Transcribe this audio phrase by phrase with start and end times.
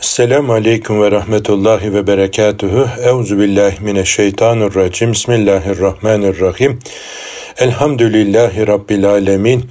[0.00, 2.88] Selamun Aleyküm ve Rahmetullahi ve Berekatuhu.
[3.04, 5.12] Euzu billahi mineşşeytanirracim.
[5.12, 6.78] Bismillahirrahmanirrahim.
[7.58, 9.64] Elhamdülillahi Rabbil alemin.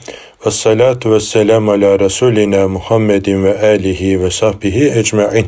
[0.45, 5.47] Ve salatu ve selamu ala Resulina Muhammedin ve alihi ve sahbihi ecmain.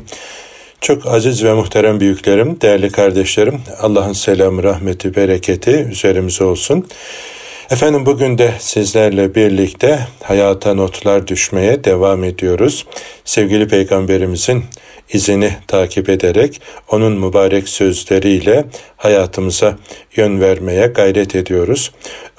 [0.81, 6.87] Çok aziz ve muhterem büyüklerim, değerli kardeşlerim, Allah'ın selamı, rahmeti, bereketi üzerimize olsun.
[7.71, 12.85] Efendim bugün de sizlerle birlikte hayata notlar düşmeye devam ediyoruz.
[13.25, 14.63] Sevgili Peygamberimizin
[15.13, 18.65] izini takip ederek onun mübarek sözleriyle
[18.97, 19.77] hayatımıza
[20.15, 21.91] yön vermeye gayret ediyoruz.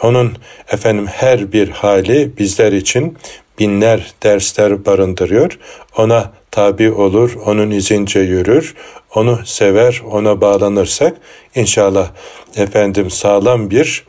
[0.02, 0.36] Onun
[0.72, 3.18] efendim her bir hali bizler için
[3.58, 5.58] binler dersler barındırıyor.
[5.96, 8.74] Ona tabi olur, onun izince yürür,
[9.14, 11.16] onu sever, ona bağlanırsak
[11.54, 12.10] inşallah
[12.56, 14.04] efendim sağlam bir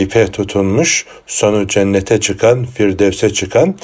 [0.00, 3.74] ipe tutunmuş, sonu cennete çıkan, firdevse çıkan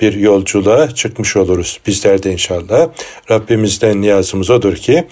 [0.00, 1.80] bir yolculuğa çıkmış oluruz.
[1.86, 2.88] Bizler de inşallah.
[3.30, 5.04] Rabbimizden niyazımız odur ki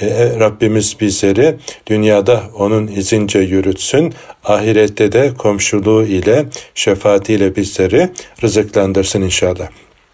[0.00, 0.06] e,
[0.40, 8.08] Rabbimiz bizleri dünyada onun izince yürütsün, ahirette de komşuluğu ile, şefaatiyle bizleri
[8.42, 9.68] rızıklandırsın inşallah.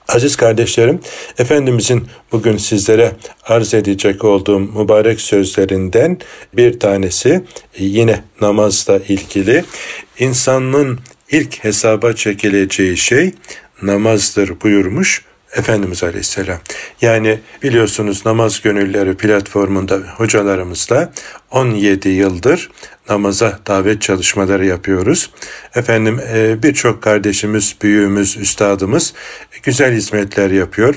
[0.09, 1.01] Aziz kardeşlerim,
[1.39, 3.13] Efendimizin bugün sizlere
[3.45, 6.19] arz edecek olduğum mübarek sözlerinden
[6.57, 7.43] bir tanesi
[7.79, 9.65] yine namazla ilgili.
[10.19, 10.99] İnsanın
[11.31, 13.33] ilk hesaba çekileceği şey
[13.83, 15.25] namazdır buyurmuş
[15.57, 16.59] Efendimiz Aleyhisselam.
[17.01, 21.13] Yani biliyorsunuz namaz gönülleri platformunda hocalarımızla
[21.51, 22.71] 17 yıldır
[23.09, 25.31] namaza davet çalışmaları yapıyoruz.
[25.75, 29.15] Efendim e, birçok kardeşimiz, büyüğümüz, üstadımız
[29.63, 30.95] güzel hizmetler yapıyor.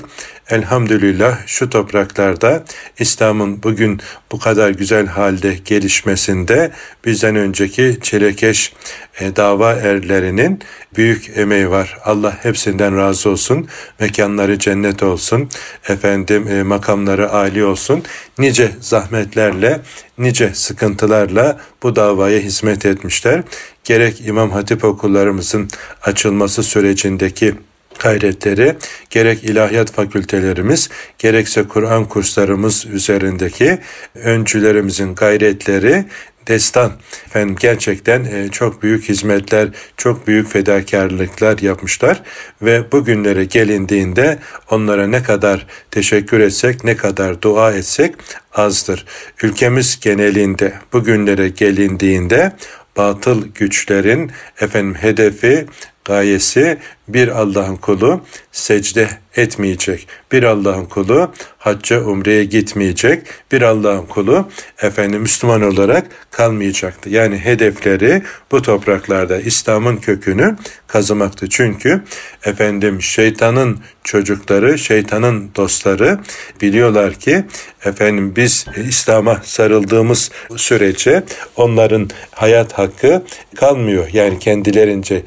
[0.50, 2.64] Elhamdülillah şu topraklarda
[2.98, 4.00] İslam'ın bugün
[4.32, 6.70] bu kadar güzel halde gelişmesinde
[7.04, 8.72] bizden önceki çelekeş
[9.20, 10.60] e, dava erlerinin
[10.96, 11.98] büyük emeği var.
[12.04, 13.68] Allah hepsinden razı olsun.
[14.00, 15.48] Mekanları cennet olsun.
[15.88, 18.02] Efendim e, makamları âli olsun.
[18.38, 19.80] Nice zahmetlerle,
[20.18, 23.42] nice sıkıntılarla bu davaya hizmet etmişler.
[23.84, 25.68] Gerek İmam Hatip okullarımızın
[26.02, 27.54] açılması sürecindeki
[28.02, 28.76] gayretleri
[29.10, 30.88] gerek ilahiyat fakültelerimiz
[31.18, 33.78] gerekse Kur'an kurslarımız üzerindeki
[34.14, 36.04] öncülerimizin gayretleri
[36.48, 36.92] destan.
[37.26, 42.22] Efendim gerçekten e, çok büyük hizmetler, çok büyük fedakarlıklar yapmışlar
[42.62, 44.38] ve bugünlere gelindiğinde
[44.70, 48.14] onlara ne kadar teşekkür etsek, ne kadar dua etsek
[48.54, 49.06] azdır.
[49.42, 52.52] Ülkemiz genelinde bugünlere gelindiğinde
[52.96, 55.66] batıl güçlerin efendim hedefi
[56.04, 60.08] gayesi bir Allah'ın kulu secde etmeyecek.
[60.32, 63.26] Bir Allah'ın kulu hacca umreye gitmeyecek.
[63.52, 64.48] Bir Allah'ın kulu
[64.82, 67.10] efendim Müslüman olarak kalmayacaktı.
[67.10, 71.48] Yani hedefleri bu topraklarda İslam'ın kökünü kazımaktı.
[71.48, 72.02] Çünkü
[72.44, 76.18] efendim şeytanın çocukları, şeytanın dostları
[76.60, 77.44] biliyorlar ki
[77.84, 81.22] efendim biz İslam'a sarıldığımız sürece
[81.56, 83.22] onların hayat hakkı
[83.56, 84.08] kalmıyor.
[84.12, 85.22] Yani kendilerince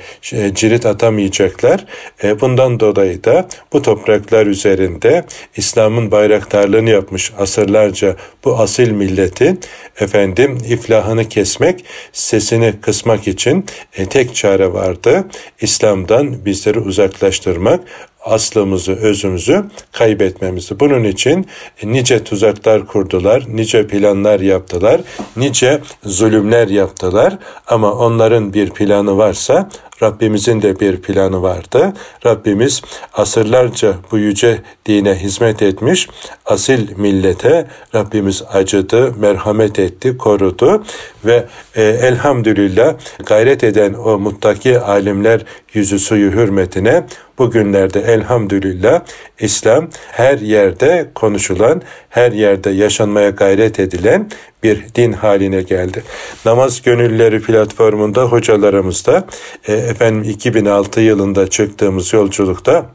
[0.54, 1.86] cirit atamayacaklar.
[2.24, 5.26] E, bundan dolayı da bu topraklar üzerinde
[5.58, 9.60] İslam'ın bayraktarlığını yapmış asırlarca bu asil milletin
[10.00, 13.66] efendim iflahını kesmek, sesini kısmak için
[13.98, 15.28] e, tek çare vardı.
[15.62, 17.80] İslam'dan bizleri uzaklaştırmak,
[18.26, 20.80] aslımızı, özümüzü kaybetmemizi.
[20.80, 21.48] Bunun için
[21.84, 25.02] nice tuzaklar kurdular, nice planlar yaptılar,
[25.38, 29.70] nice zulümler yaptılar ama onların bir planı varsa
[30.04, 31.94] Rabbimizin de bir planı vardı.
[32.26, 32.82] Rabbimiz
[33.14, 36.10] asırlarca bu yüce dine hizmet etmiş
[36.46, 40.84] asil millete Rabbimiz acıdı, merhamet etti, korudu
[41.26, 41.46] ve
[41.76, 42.96] e, elhamdülillah
[43.26, 45.42] gayret eden o muttaki alimler
[45.74, 47.04] yüzü suyu hürmetine
[47.38, 49.02] bugünlerde elhamdülillah
[49.40, 54.30] İslam her yerde konuşulan, her yerde yaşanmaya gayret edilen
[54.64, 56.04] bir din haline geldi.
[56.46, 59.26] Namaz Gönülleri platformunda hocalarımızda
[59.68, 62.86] e, efendim 2006 yılında çıktığımız yolculukta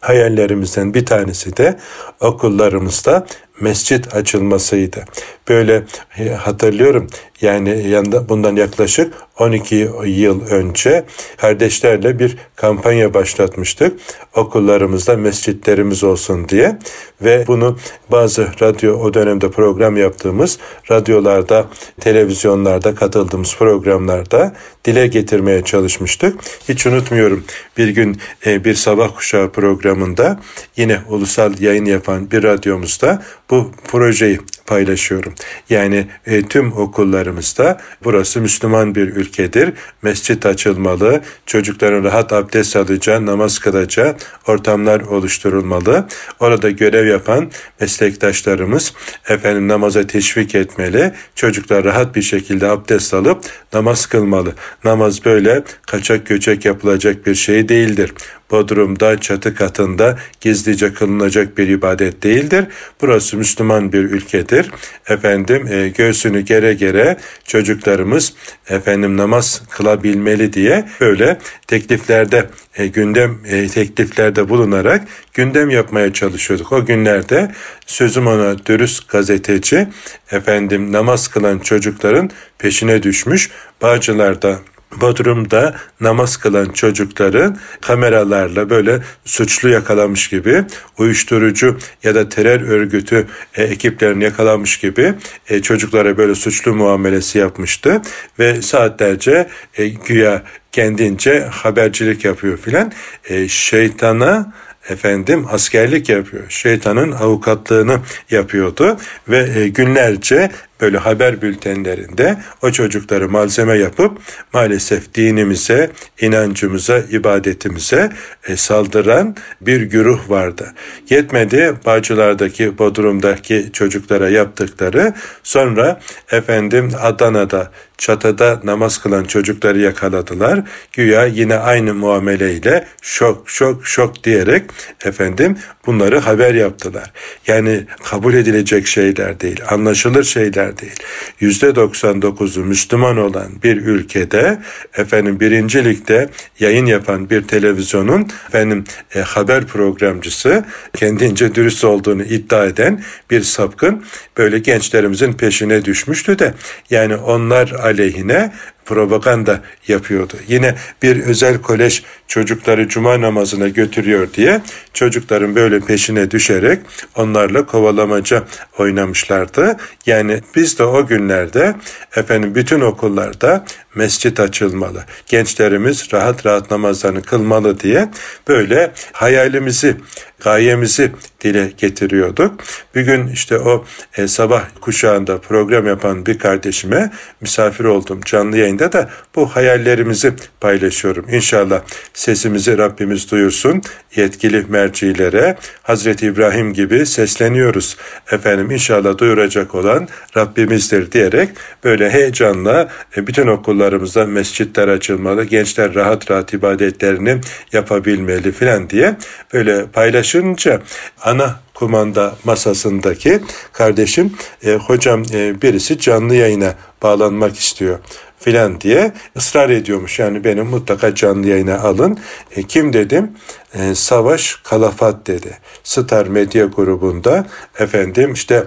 [0.00, 1.76] hayallerimizden bir tanesi de
[2.20, 3.26] okullarımızda
[3.60, 5.04] mescit açılmasıydı.
[5.48, 5.84] Böyle
[6.18, 7.06] e, hatırlıyorum
[7.40, 11.04] yani bundan yaklaşık 12 yıl önce
[11.36, 14.00] kardeşlerle bir kampanya başlatmıştık.
[14.34, 16.78] Okullarımızda mescitlerimiz olsun diye
[17.22, 17.78] ve bunu
[18.10, 20.58] bazı radyo o dönemde program yaptığımız
[20.90, 21.66] radyolarda,
[22.00, 24.52] televizyonlarda katıldığımız programlarda
[24.84, 26.40] dile getirmeye çalışmıştık.
[26.68, 27.44] Hiç unutmuyorum
[27.78, 30.40] bir gün e, bir sabah kuşağı programında
[30.76, 35.32] yine ulusal yayın yapan bir radyomuzda bu projeyi paylaşıyorum.
[35.70, 39.72] Yani e, tüm okullarımızda burası Müslüman bir ülkedir.
[40.02, 44.16] Mescit açılmalı, çocukların rahat abdest alacağı, namaz kılacağı
[44.46, 46.06] ortamlar oluşturulmalı.
[46.40, 47.50] Orada görev yapan
[47.80, 48.92] meslektaşlarımız
[49.28, 51.12] efendim namaza teşvik etmeli.
[51.34, 54.54] Çocuklar rahat bir şekilde abdest alıp namaz kılmalı.
[54.84, 58.12] Namaz böyle kaçak göçek yapılacak bir şey değildir.
[58.50, 62.64] Bodrum'da çatı katında gizlice kılınacak bir ibadet değildir.
[63.00, 64.70] Burası Müslüman bir ülkedir.
[65.08, 68.32] Efendim e, göğsünü gere gere çocuklarımız
[68.68, 75.04] efendim namaz kılabilmeli diye böyle tekliflerde e, gündem e, tekliflerde bulunarak
[75.34, 76.72] gündem yapmaya çalışıyorduk.
[76.72, 77.52] O günlerde
[77.86, 79.88] sözüm ona dürüst gazeteci
[80.30, 83.50] efendim namaz kılan çocukların peşine düşmüş.
[83.82, 84.58] Bağcılar'da
[85.00, 90.64] Bodrum'da namaz kılan çocukları kameralarla böyle suçlu yakalamış gibi
[90.98, 95.14] uyuşturucu ya da terör örgütü e, ekiplerini yakalamış gibi
[95.48, 98.02] e, çocuklara böyle suçlu muamelesi yapmıştı
[98.38, 100.42] ve saatlerce e, güya
[100.72, 102.92] kendince habercilik yapıyor filan
[103.28, 104.52] e, şeytana
[104.88, 106.44] efendim askerlik yapıyor.
[106.48, 108.00] Şeytanın avukatlığını
[108.30, 108.96] yapıyordu
[109.28, 114.18] ve e, günlerce böyle haber bültenlerinde o çocukları malzeme yapıp
[114.52, 115.90] maalesef dinimize,
[116.20, 118.10] inancımıza, ibadetimize
[118.48, 120.72] e, saldıran bir güruh vardı.
[121.10, 126.00] Yetmedi Bağcılar'daki, Bodrum'daki çocuklara yaptıkları sonra
[126.30, 130.62] efendim Adana'da, çatıda namaz kılan çocukları yakaladılar.
[130.92, 134.62] Güya yine aynı muameleyle şok şok şok diyerek
[135.04, 137.12] efendim bunları haber yaptılar.
[137.46, 140.96] Yani kabul edilecek şeyler değil, anlaşılır şeyler şeyler değil.
[141.40, 144.58] Yüzde 99'u Müslüman olan bir ülkede
[144.96, 146.28] efendim birincilikte
[146.60, 148.84] yayın yapan bir televizyonun efendim
[149.14, 150.64] e, haber programcısı
[150.94, 154.04] kendince dürüst olduğunu iddia eden bir sapkın
[154.36, 156.54] böyle gençlerimizin peşine düşmüştü de
[156.90, 158.52] yani onlar aleyhine
[158.84, 160.34] propaganda yapıyordu.
[160.48, 164.60] Yine bir özel kolej çocukları cuma namazına götürüyor diye
[164.94, 166.80] çocukların böyle peşine düşerek
[167.14, 168.44] onlarla kovalamaca
[168.78, 169.76] oynamışlardı.
[170.06, 171.74] Yani biz de o günlerde
[172.16, 173.64] efendim bütün okullarda
[173.94, 175.04] mescit açılmalı.
[175.26, 178.08] Gençlerimiz rahat rahat namazlarını kılmalı diye
[178.48, 179.96] böyle hayalimizi
[180.40, 182.60] gayemizi dile getiriyorduk.
[182.94, 183.84] Bir gün işte o
[184.16, 187.10] e, sabah kuşağında program yapan bir kardeşime
[187.40, 191.26] misafir oldum canlı yayında da bu hayallerimizi paylaşıyorum.
[191.28, 191.80] İnşallah
[192.14, 193.82] sesimizi Rabbimiz duyursun.
[194.16, 197.96] Yetkili mercilere Hazreti İbrahim gibi sesleniyoruz.
[198.32, 201.50] Efendim inşallah duyuracak olan Rabbimizdir diyerek
[201.84, 203.46] böyle heyecanla e, bütün
[203.80, 207.40] okullarımızda mescitler açılmalı, gençler rahat rahat ibadetlerini
[207.72, 209.16] yapabilmeli filan diye
[209.52, 210.82] böyle paylaşınca
[211.22, 213.40] ana kumanda masasındaki
[213.72, 214.32] kardeşim
[214.64, 217.98] e, hocam e, birisi canlı yayına bağlanmak istiyor
[218.38, 220.18] filan diye ısrar ediyormuş.
[220.18, 222.18] Yani benim mutlaka canlı yayına alın.
[222.56, 223.30] E, kim dedim?
[223.74, 225.58] E, Savaş Kalafat dedi.
[225.84, 227.46] Star Medya grubunda
[227.78, 228.64] efendim işte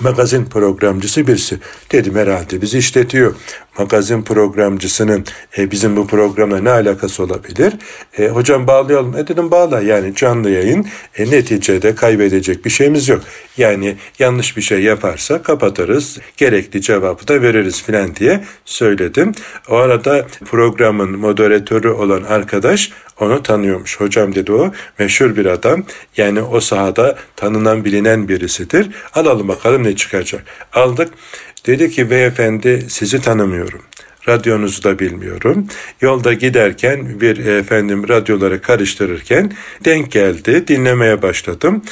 [0.00, 1.58] magazin programcısı birisi.
[1.92, 3.34] Dedim herhalde bizi işletiyor.
[3.80, 5.24] Magazin programcısının
[5.58, 7.72] e, bizim bu programla ne alakası olabilir?
[8.18, 9.16] E, hocam bağlayalım.
[9.16, 10.86] E dedim bağla yani canlı yayın.
[11.18, 13.22] E, neticede kaybedecek bir şeyimiz yok.
[13.56, 16.18] Yani yanlış bir şey yaparsa kapatırız.
[16.36, 19.32] Gerekli cevabı da veririz filan diye söyledim.
[19.68, 22.90] O arada programın moderatörü olan arkadaş
[23.20, 24.00] onu tanıyormuş.
[24.00, 25.84] Hocam dedi o meşhur bir adam.
[26.16, 28.88] Yani o sahada tanınan bilinen birisidir.
[29.14, 30.44] Alalım bakalım ne çıkacak.
[30.72, 31.12] Aldık.
[31.66, 33.80] Dedi ki beyefendi sizi tanımıyorum.
[34.28, 35.66] Radyonuzu da bilmiyorum.
[36.00, 39.52] Yolda giderken bir efendim radyoları karıştırırken
[39.84, 40.68] denk geldi.
[40.68, 41.82] Dinlemeye başladım.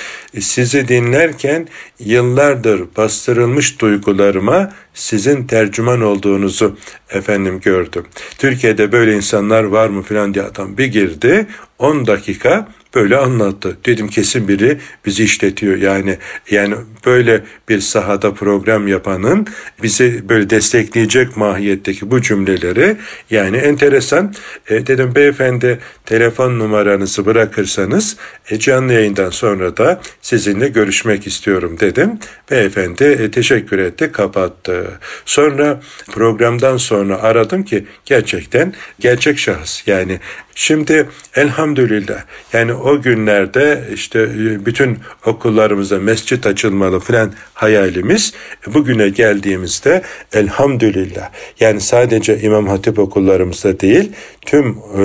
[0.41, 6.79] Sizi dinlerken yıllardır bastırılmış duygularıma sizin tercüman olduğunuzu
[7.11, 8.07] efendim gördüm.
[8.39, 11.47] Türkiye'de böyle insanlar var mı filan diye adam bir girdi.
[11.79, 13.77] 10 dakika böyle anlattı.
[13.87, 15.77] Dedim kesin biri bizi işletiyor.
[15.77, 16.19] Yani
[16.51, 16.75] yani
[17.07, 19.47] böyle bir sahada program yapanın
[19.83, 22.97] bizi böyle destekleyecek mahiyetteki bu cümleleri
[23.31, 24.35] yani enteresan.
[24.69, 28.17] E, dedim beyefendi telefon numaranızı bırakırsanız
[28.51, 32.19] e, canlı yayından sonra da sizinle görüşmek istiyorum dedim.
[32.51, 34.99] Beyefendi e, teşekkür etti kapattı.
[35.25, 35.81] Sonra
[36.13, 40.21] programdan sonra aradım ki gerçekten gerçek şahıs yani
[40.61, 42.23] Şimdi elhamdülillah
[42.53, 48.35] yani o günlerde işte e, bütün okullarımıza mescit açılmalı filan hayalimiz
[48.67, 54.13] bugüne geldiğimizde elhamdülillah yani sadece İmam Hatip okullarımızda değil
[54.47, 55.03] tüm e,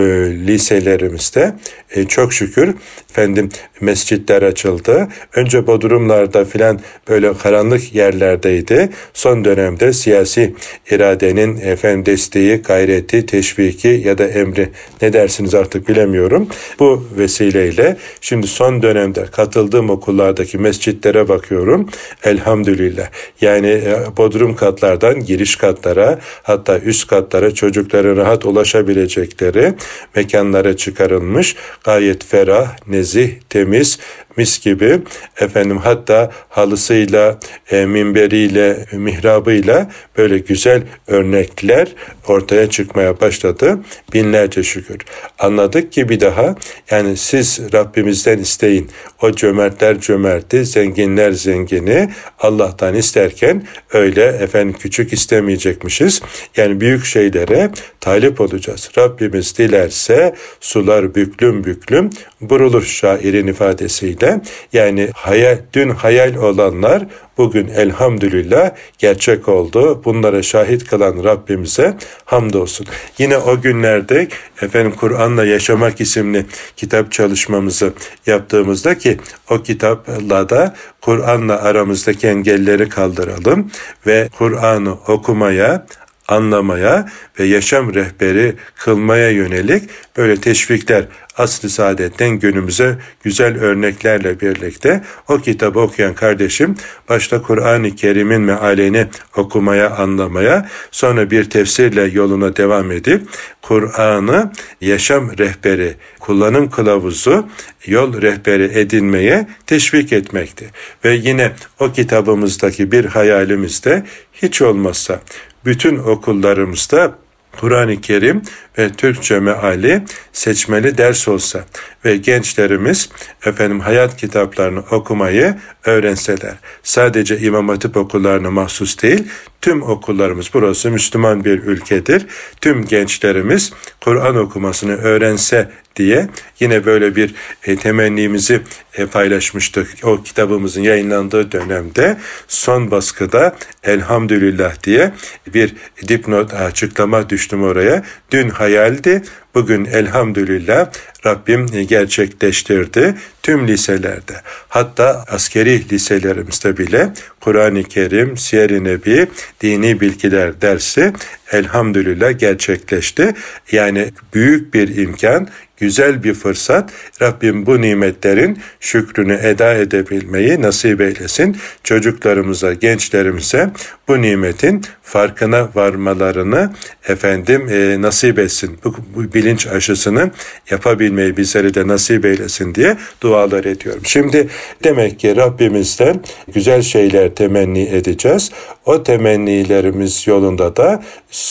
[0.47, 1.55] liselerimizde
[1.91, 2.75] e, çok şükür
[3.09, 3.49] efendim
[3.81, 5.07] mescitler açıldı.
[5.35, 6.79] Önce Bodrumlarda filan
[7.09, 8.89] böyle karanlık yerlerdeydi.
[9.13, 10.53] Son dönemde siyasi
[10.91, 14.69] iradenin efendim desteği, gayreti, teşviki ya da emri
[15.01, 16.47] ne dersiniz artık bilemiyorum.
[16.79, 21.89] Bu vesileyle şimdi son dönemde katıldığım okullardaki mescitlere bakıyorum.
[22.23, 23.09] Elhamdülillah.
[23.41, 29.73] Yani e, bodrum katlardan giriş katlara hatta üst katlara çocukların rahat ulaşabilecekleri
[30.15, 31.55] mekanlara çıkarılmış.
[31.83, 33.99] Gayet ferah, nezih, temiz,
[34.37, 34.99] mis gibi
[35.39, 37.39] efendim hatta halısıyla,
[37.71, 41.87] e, minberiyle, mihrabıyla böyle güzel örnekler
[42.27, 43.79] ortaya çıkmaya başladı.
[44.13, 44.97] Binlerce şükür.
[45.39, 46.55] Anladık ki bir daha
[46.91, 48.89] yani siz Rabbimizden isteyin.
[49.21, 52.09] O cömertler cömerti, zenginler zengini
[52.39, 56.21] Allah'tan isterken öyle efendim küçük istemeyecekmişiz.
[56.57, 58.89] Yani büyük şeylere talip olacağız.
[58.97, 62.09] Rabbimiz dilerse sular büklüm büklüm
[62.41, 64.41] burulur şairin ifadesiyle.
[64.73, 67.03] Yani hayal, dün hayal olanlar
[67.37, 70.01] bugün elhamdülillah gerçek oldu.
[70.05, 72.87] Bunlara şahit kalan Rabbimize hamdolsun.
[73.17, 74.27] Yine o günlerde
[74.61, 76.45] efendim Kur'an'la Yaşamak isimli
[76.77, 77.93] kitap çalışmamızı
[78.25, 79.17] yaptığımızda ki
[79.49, 83.71] o kitapla da Kur'an'la aramızdaki engelleri kaldıralım
[84.07, 85.85] ve Kur'an'ı okumaya,
[86.27, 87.09] anlamaya
[87.39, 91.05] ve yaşam rehberi kılmaya yönelik böyle teşvikler
[91.37, 96.75] asr-ı saadetten günümüze güzel örneklerle birlikte o kitabı okuyan kardeşim
[97.09, 103.27] başta Kur'an-ı Kerim'in mealini okumaya, anlamaya sonra bir tefsirle yoluna devam edip
[103.61, 107.47] Kur'an'ı yaşam rehberi, kullanım kılavuzu,
[107.85, 110.69] yol rehberi edinmeye teşvik etmekti.
[111.05, 115.21] Ve yine o kitabımızdaki bir hayalimiz de hiç olmazsa
[115.65, 117.15] bütün okullarımızda
[117.59, 118.41] Kur'an-ı Kerim
[118.77, 120.03] ve Türkçe meali
[120.33, 121.65] seçmeli ders olsa
[122.05, 123.09] ve gençlerimiz
[123.45, 126.55] efendim hayat kitaplarını okumayı öğrenseler.
[126.83, 129.27] Sadece İmam Hatip okullarına mahsus değil,
[129.61, 132.25] tüm okullarımız burası Müslüman bir ülkedir.
[132.61, 136.27] Tüm gençlerimiz Kur'an okumasını öğrense diye
[136.59, 138.61] yine böyle bir e, temennimizi
[138.93, 139.87] e, paylaşmıştık.
[140.03, 145.13] O kitabımızın yayınlandığı dönemde son baskıda elhamdülillah diye
[145.53, 145.75] bir
[146.07, 148.03] dipnot açıklama düştüm oraya.
[148.31, 149.21] Dün hayaldi,
[149.55, 150.89] bugün elhamdülillah
[151.25, 154.33] Rabbim gerçekleştirdi tüm liselerde.
[154.69, 159.27] Hatta askeri liselerimizde bile Kur'an-ı Kerim, Siyer-i Nebi,
[159.61, 161.13] dini bilgiler dersi
[161.51, 163.33] elhamdülillah gerçekleşti.
[163.71, 166.91] Yani büyük bir imkan, güzel bir fırsat.
[167.21, 171.57] Rabbim bu nimetlerin şükrünü eda edebilmeyi nasip eylesin.
[171.83, 173.69] Çocuklarımıza, gençlerimize
[174.07, 176.73] bu nimetin farkına varmalarını
[177.07, 178.77] efendim e, nasip etsin.
[178.83, 180.31] Bu, bu bilinç aşısını
[180.71, 184.01] yapabilmeyi bizlere de nasip eylesin diye dualar ediyorum.
[184.05, 184.47] Şimdi
[184.83, 188.51] demek ki Rabbimizden güzel şeyler temenni edeceğiz.
[188.85, 191.03] O temennilerimiz yolunda da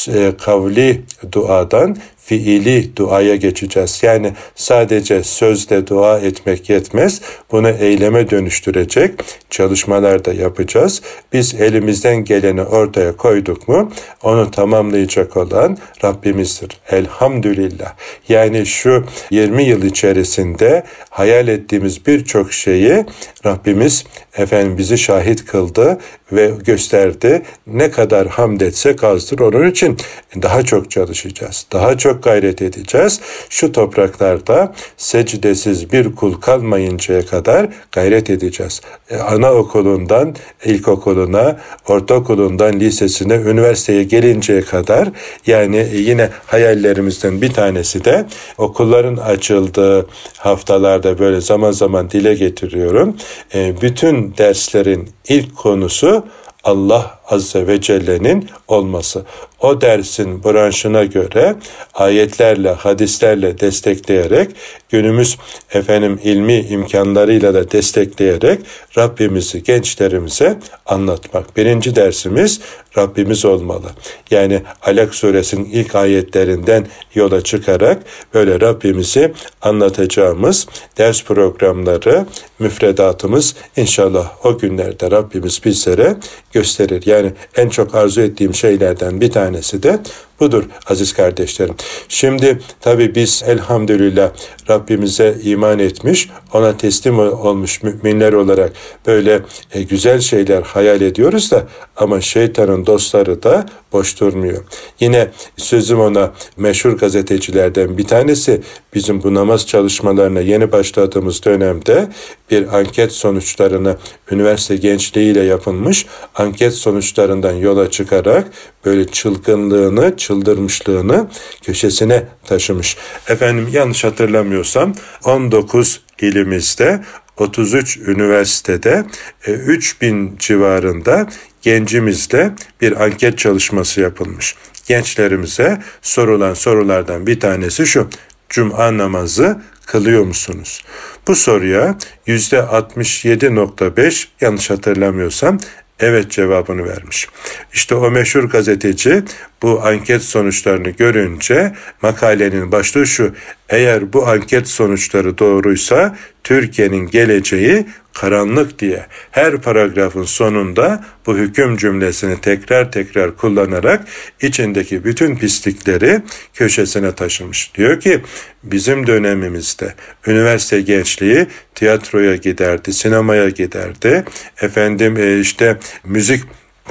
[0.09, 4.01] e, kavli duadan fiili duaya geçeceğiz.
[4.03, 7.21] Yani sadece sözle dua etmek yetmez.
[7.51, 9.13] Bunu eyleme dönüştürecek
[9.51, 11.03] çalışmalar da yapacağız.
[11.33, 16.81] Biz elimizden geleni ortaya koyduk mu onu tamamlayacak olan Rabbimizdir.
[16.91, 17.93] Elhamdülillah.
[18.29, 23.05] Yani şu 20 yıl içerisinde hayal ettiğimiz birçok şeyi
[23.47, 24.05] Rabbimiz
[24.37, 25.99] efendim bizi şahit kıldı
[26.33, 27.43] ve gösterdi.
[27.67, 29.39] Ne kadar hamd etsek azdır.
[29.39, 29.97] Onun için
[30.43, 31.67] daha çok çalışacağız.
[31.73, 33.21] Daha çok gayret edeceğiz.
[33.49, 38.81] Şu topraklarda secdesiz bir kul kalmayıncaya kadar gayret edeceğiz.
[39.11, 40.35] E, anaokulundan
[40.65, 45.09] ilkokuluna, ortaokulundan lisesine, üniversiteye gelinceye kadar
[45.47, 48.27] yani yine hayallerimizden bir tanesi de
[48.59, 50.07] okulların açıldığı
[50.39, 53.17] haftalarda böyle zaman zaman dile getiriyorum.
[53.55, 56.22] E, bütün derslerin ilk konusu
[56.63, 59.23] Allah Azze ve Celle'nin olması.
[59.61, 61.55] O dersin branşına göre
[61.95, 64.51] ayetlerle, hadislerle destekleyerek
[64.89, 65.37] günümüz
[65.73, 68.61] efendim ilmi imkanlarıyla da destekleyerek
[68.99, 71.57] Rabbimizi gençlerimize anlatmak.
[71.57, 72.61] Birinci dersimiz
[72.99, 73.91] Rabbimiz olmalı.
[74.31, 78.03] Yani Alak suresinin ilk ayetlerinden yola çıkarak
[78.35, 80.67] böyle Rabbimizi anlatacağımız
[80.99, 82.27] ders programları,
[82.59, 86.17] müfredatımız inşallah o günlerde Rabbimiz bizlere
[86.53, 87.03] gösterir.
[87.07, 87.22] Yani
[87.57, 89.99] en çok arzu ettiğim şeylerden bir tanesi de
[90.43, 91.75] Budur aziz kardeşlerim.
[92.09, 94.31] Şimdi tabi biz elhamdülillah
[94.71, 98.73] Rabbimize iman etmiş, ona teslim olmuş müminler olarak
[99.07, 99.41] böyle
[99.73, 104.65] e, güzel şeyler hayal ediyoruz da ama şeytanın dostları da boş durmuyor.
[105.01, 108.63] Yine sözüm ona meşhur gazetecilerden bir tanesi
[108.95, 112.09] bizim bu namaz çalışmalarına yeni başladığımız dönemde
[112.51, 113.97] bir anket sonuçlarını
[114.31, 118.51] üniversite gençliğiyle yapılmış anket sonuçlarından yola çıkarak
[118.85, 121.29] böyle çılgınlığını, çıldırmışlığını
[121.63, 122.97] köşesine taşımış.
[123.29, 127.03] Efendim yanlış hatırlamıyorsam 19 ilimizde
[127.37, 129.05] 33 üniversitede
[129.47, 131.29] 3000 e, civarında
[131.63, 134.55] gencimizle bir anket çalışması yapılmış.
[134.87, 138.09] Gençlerimize sorulan sorulardan bir tanesi şu.
[138.49, 140.85] Cuma namazı kılıyor musunuz?
[141.29, 141.97] Bu soruya
[142.27, 145.59] %67.5 yanlış hatırlamıyorsam
[146.01, 147.29] evet cevabını vermiş.
[147.73, 149.23] İşte o meşhur gazeteci
[149.63, 153.35] bu anket sonuçlarını görünce makalenin başlığı şu.
[153.69, 162.41] Eğer bu anket sonuçları doğruysa Türkiye'nin geleceği karanlık diye her paragrafın sonunda bu hüküm cümlesini
[162.41, 164.05] tekrar tekrar kullanarak
[164.41, 166.23] içindeki bütün pislikleri
[166.55, 167.75] köşesine taşımış.
[167.75, 168.21] Diyor ki
[168.63, 169.95] bizim dönemimizde
[170.27, 174.25] üniversite gençliği tiyatroya giderdi, sinemaya giderdi.
[174.63, 176.43] Efendim e, işte müzik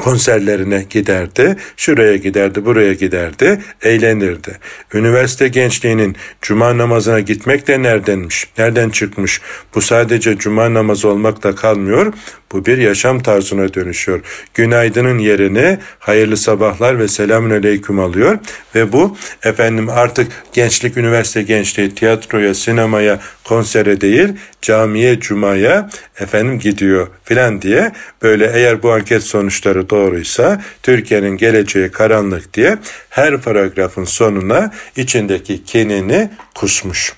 [0.02, 4.58] konserlerine giderdi, şuraya giderdi, buraya giderdi, eğlenirdi.
[4.94, 9.42] Üniversite gençliğinin cuma namazına gitmek de neredenmiş, nereden çıkmış?
[9.76, 12.14] Bu sadece cuma namazı olmakla kalmıyor,
[12.54, 14.22] bu bir yaşam tarzına dönüşüyor.
[14.54, 18.40] Günaydının yerine hayırlı sabahlar ve selamün aleyküm alıyor
[18.76, 24.30] ve bu efendim artık gençlik, üniversite gençliği tiyatroya, sinemaya, konsere değil
[24.62, 25.90] camiye, cumaya
[26.20, 27.92] efendim gidiyor filan diye
[28.22, 32.78] böyle eğer bu anket sonuçları doğruysa Türkiye'nin geleceği karanlık diye
[33.10, 37.14] her paragrafın sonuna içindeki kinini kusmuş.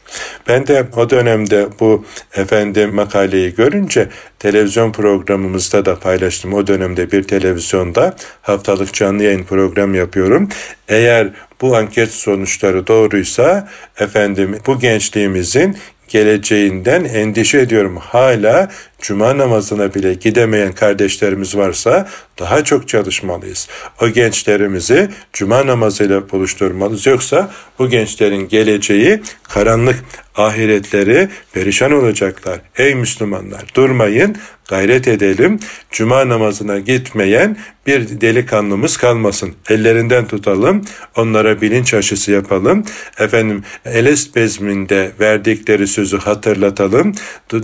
[0.48, 4.10] Ben de o dönemde bu efendim makaleyi görünce
[4.44, 6.54] televizyon programımızda da paylaştım.
[6.54, 10.50] O dönemde bir televizyonda haftalık canlı yayın program yapıyorum.
[10.88, 11.30] Eğer
[11.62, 13.70] bu anket sonuçları doğruysa
[14.00, 17.98] efendim bu gençliğimizin geleceğinden endişe ediyorum.
[17.98, 18.70] Hala
[19.04, 23.68] cuma namazına bile gidemeyen kardeşlerimiz varsa daha çok çalışmalıyız.
[24.02, 27.06] O gençlerimizi cuma namazıyla buluşturmalıyız.
[27.06, 30.04] Yoksa bu gençlerin geleceği karanlık
[30.36, 32.60] ahiretleri perişan olacaklar.
[32.78, 34.38] Ey Müslümanlar durmayın
[34.70, 35.60] gayret edelim.
[35.92, 37.58] Cuma namazına gitmeyen
[37.88, 39.54] bir delikanlımız kalmasın.
[39.70, 40.86] Ellerinden tutalım.
[41.16, 42.86] Onlara bilinç aşısı yapalım.
[43.20, 47.16] Efendim Elest bezminde verdikleri sözü hatırlatalım.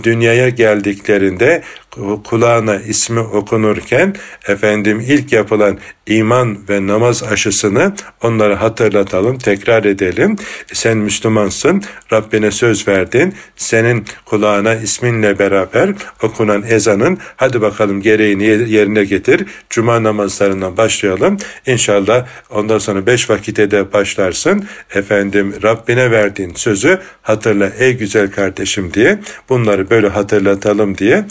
[0.02, 0.48] Dünyaya
[1.38, 1.62] 되는데
[2.24, 4.14] kulağına ismi okunurken
[4.48, 10.36] efendim ilk yapılan iman ve namaz aşısını onlara hatırlatalım, tekrar edelim.
[10.72, 13.34] Sen Müslümansın, Rabbine söz verdin.
[13.56, 15.90] Senin kulağına isminle beraber
[16.22, 19.46] okunan ezanın hadi bakalım gereğini yerine getir.
[19.70, 21.36] Cuma namazlarından başlayalım.
[21.66, 24.64] İnşallah ondan sonra beş vakite de başlarsın.
[24.94, 31.24] Efendim Rabbine verdiğin sözü hatırla ey güzel kardeşim diye bunları böyle hatırlatalım diye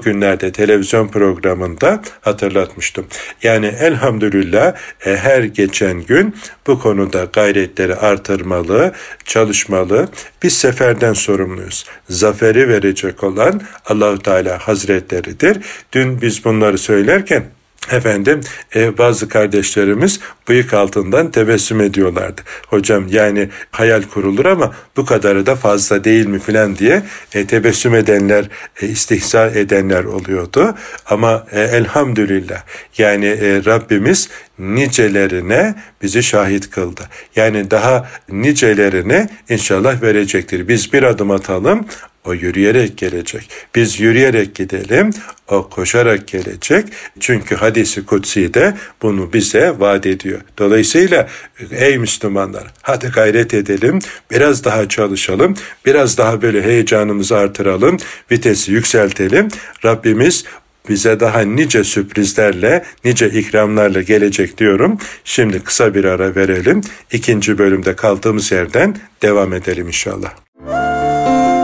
[0.00, 3.06] o günlerde televizyon programında hatırlatmıştım.
[3.42, 4.74] Yani elhamdülillah
[5.06, 6.34] e, her geçen gün
[6.66, 8.92] bu konuda gayretleri artırmalı,
[9.24, 10.08] çalışmalı.
[10.42, 11.86] Biz seferden sorumluyuz.
[12.08, 15.58] Zaferi verecek olan Allahu Teala Hazretleridir.
[15.92, 17.44] Dün biz bunları söylerken
[17.90, 18.40] Efendim
[18.76, 22.42] e, bazı kardeşlerimiz bıyık altından tebessüm ediyorlardı.
[22.66, 27.02] Hocam yani hayal kurulur ama bu kadarı da fazla değil mi filan diye
[27.34, 28.48] e, tebessüm edenler,
[28.82, 30.74] e, istihza edenler oluyordu.
[31.06, 32.62] Ama e, elhamdülillah
[32.98, 37.02] yani e, Rabbimiz nicelerine bizi şahit kıldı.
[37.36, 40.68] Yani daha nicelerine inşallah verecektir.
[40.68, 41.86] Biz bir adım atalım,
[42.24, 43.48] o yürüyerek gelecek.
[43.74, 45.10] Biz yürüyerek gidelim,
[45.48, 46.86] o koşarak gelecek.
[47.20, 50.40] Çünkü hadisi kutsi de bunu bize vaat ediyor.
[50.58, 51.28] Dolayısıyla
[51.70, 53.98] ey Müslümanlar hadi gayret edelim,
[54.30, 55.54] biraz daha çalışalım,
[55.86, 57.96] biraz daha böyle heyecanımızı artıralım,
[58.30, 59.48] vitesi yükseltelim.
[59.84, 60.44] Rabbimiz
[60.88, 64.98] bize daha nice sürprizlerle, nice ikramlarla gelecek diyorum.
[65.24, 66.80] Şimdi kısa bir ara verelim.
[67.12, 70.30] İkinci bölümde kaldığımız yerden devam edelim inşallah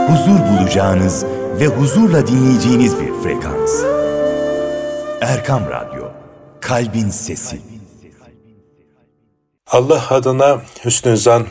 [0.07, 1.25] huzur bulacağınız
[1.59, 3.83] ve huzurla dinleyeceğiniz bir frekans.
[5.21, 6.03] Erkam Radyo,
[6.61, 7.61] Kalbin Sesi.
[9.67, 11.45] Allah adına hüsnü zan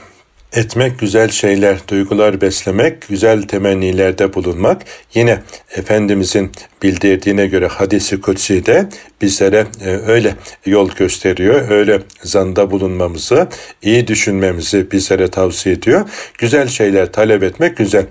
[0.52, 4.82] etmek, güzel şeyler, duygular beslemek, güzel temennilerde bulunmak.
[5.14, 5.42] Yine
[5.76, 8.88] Efendimizin bildirdiğine göre hadisi kutsi de
[9.22, 10.34] bizlere e, öyle
[10.66, 13.48] yol gösteriyor, öyle zanda bulunmamızı,
[13.82, 16.08] iyi düşünmemizi bizlere tavsiye ediyor.
[16.38, 18.06] Güzel şeyler talep etmek güzel.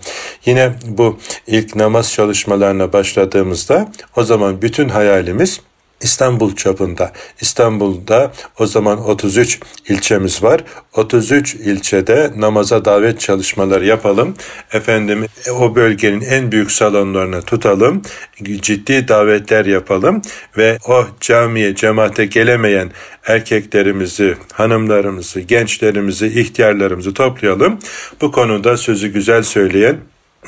[0.46, 5.60] Yine bu ilk namaz çalışmalarına başladığımızda o zaman bütün hayalimiz
[6.06, 7.12] İstanbul çapında.
[7.42, 10.64] İstanbul'da o zaman 33 ilçemiz var.
[10.94, 14.36] 33 ilçede namaza davet çalışmaları yapalım.
[14.74, 15.26] Efendim
[15.60, 18.02] o bölgenin en büyük salonlarına tutalım.
[18.44, 20.22] Ciddi davetler yapalım
[20.58, 22.92] ve o camiye, cemaate gelemeyen
[23.28, 27.80] erkeklerimizi, hanımlarımızı, gençlerimizi, ihtiyarlarımızı toplayalım.
[28.22, 29.98] Bu konuda sözü güzel söyleyen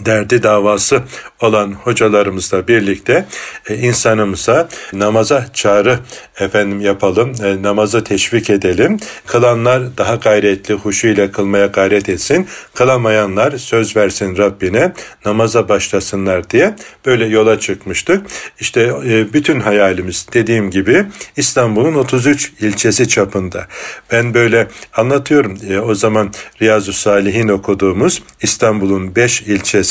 [0.05, 1.01] derdi davası
[1.41, 3.25] olan hocalarımızla birlikte
[3.69, 5.99] e, insanımıza namaza çağrı
[6.39, 8.99] efendim yapalım, e, namaza teşvik edelim.
[9.25, 12.47] Kılanlar daha gayretli, huşu ile kılmaya gayret etsin.
[12.73, 14.93] Kılamayanlar söz versin Rabbine,
[15.25, 18.25] namaza başlasınlar diye böyle yola çıkmıştık.
[18.59, 21.05] İşte e, bütün hayalimiz dediğim gibi
[21.37, 23.67] İstanbul'un 33 ilçesi çapında.
[24.11, 25.57] Ben böyle anlatıyorum.
[25.69, 26.31] E, o zaman
[26.61, 29.86] Riyazu Salihin okuduğumuz İstanbul'un 5 ilçesinde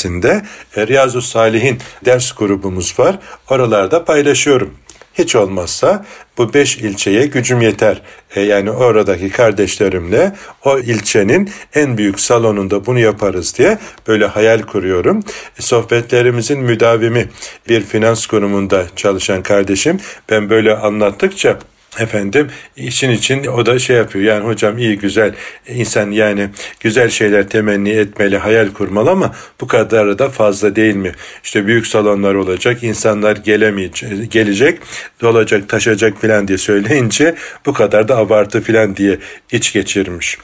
[0.75, 3.19] e, Riyazu Salihin ders grubumuz var.
[3.49, 4.73] Oralarda paylaşıyorum.
[5.13, 6.05] Hiç olmazsa
[6.37, 8.01] bu beş ilçeye gücüm yeter.
[8.35, 15.23] E yani oradaki kardeşlerimle o ilçenin en büyük salonunda bunu yaparız diye böyle hayal kuruyorum.
[15.59, 17.29] E, sohbetlerimizin müdavimi
[17.69, 21.59] bir finans kurumunda çalışan kardeşim ben böyle anlattıkça
[21.99, 24.25] efendim için için o da şey yapıyor.
[24.25, 25.33] Yani hocam iyi güzel
[25.67, 31.11] insan yani güzel şeyler temenni etmeli hayal kurmalı ama bu kadar da fazla değil mi?
[31.43, 34.79] İşte büyük salonlar olacak insanlar gelemeyecek gelecek
[35.21, 39.17] dolacak taşacak filan diye söyleyince bu kadar da abartı filan diye
[39.51, 40.37] iç geçirmiş.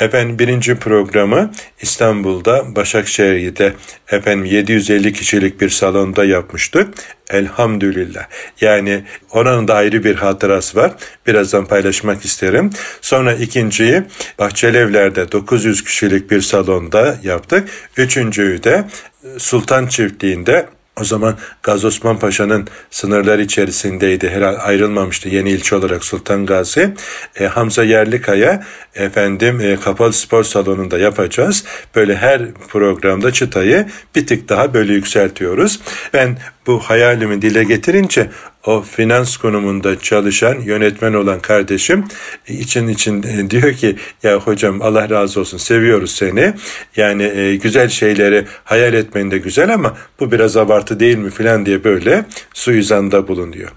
[0.00, 3.72] Efendim birinci programı İstanbul'da Başakşehir'de
[4.10, 6.88] efendim 750 kişilik bir salonda yapmıştık
[7.30, 8.26] Elhamdülillah.
[8.60, 10.92] Yani oranın da ayrı bir hatırası var.
[11.26, 12.70] Birazdan paylaşmak isterim.
[13.00, 14.02] Sonra ikinciyi
[14.38, 17.68] Bahçelievler'de 900 kişilik bir salonda yaptık.
[17.96, 18.84] Üçüncüyü de
[19.38, 20.66] Sultan Çiftliği'nde
[21.00, 24.28] o zaman Gazi Osman Paşa'nın sınırları içerisindeydi.
[24.28, 26.94] Herhalde ayrılmamıştı yeni ilçe olarak Sultan Gazi.
[27.40, 31.64] E, Hamza Yerlikaya efendim e, kapalı spor salonunda yapacağız.
[31.94, 35.80] Böyle her programda çıtayı bir tık daha böyle yükseltiyoruz.
[36.14, 38.30] Ben bu hayalimi dile getirince
[38.66, 42.04] o finans konumunda çalışan yönetmen olan kardeşim
[42.48, 46.54] için için e, diyor ki ya hocam Allah razı olsun seviyoruz seni.
[46.96, 51.66] Yani e, güzel şeyleri hayal etmen de güzel ama bu biraz abartı değil mi filan
[51.66, 52.24] diye böyle
[52.54, 53.70] suizanda bulunuyor.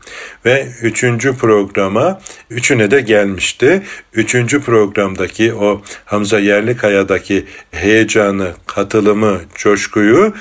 [0.45, 3.81] Ve üçüncü programa üçüne de gelmişti.
[4.13, 10.33] Üçüncü programdaki o Hamza Yerlikaya'daki heyecanı, katılımı, coşkuyu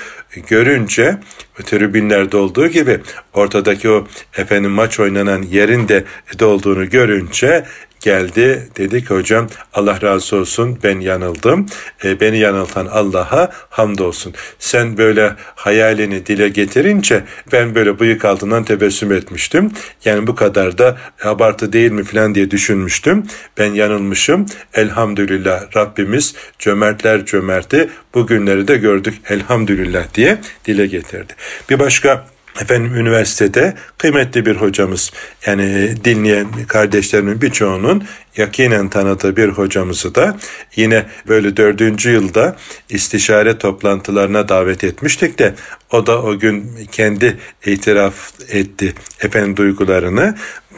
[0.47, 1.17] görünce
[1.63, 2.99] tribünlerde olduğu gibi
[3.33, 6.03] ortadaki o efendim maç oynanan yerin de
[6.41, 7.65] olduğunu görünce
[7.99, 11.65] geldi dedi ki hocam Allah razı olsun ben yanıldım.
[12.03, 14.33] E, beni yanıltan Allah'a hamdolsun.
[14.59, 19.71] Sen böyle hayalini dile getirince ben böyle bıyık altından tebessüm etmiştim.
[20.05, 23.23] Yani bu kadar da abartı değil mi falan diye düşünmüştüm.
[23.57, 24.45] Ben yanılmışım.
[24.73, 31.33] Elhamdülillah Rabbimiz cömertler cömerti bu günleri de gördük elhamdülillah diye dile getirdi.
[31.69, 32.25] Bir başka
[32.61, 35.11] efendim üniversitede kıymetli bir hocamız
[35.45, 38.03] yani dinleyen kardeşlerimin birçoğunun
[38.37, 40.37] yakinen tanıdığı bir hocamızı da
[40.75, 42.55] yine böyle dördüncü yılda
[42.89, 45.55] istişare toplantılarına davet etmiştik de
[45.91, 50.35] o da o gün kendi itiraf etti efendim duygularını.